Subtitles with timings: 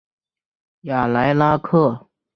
[0.81, 2.07] 雅莱拉克。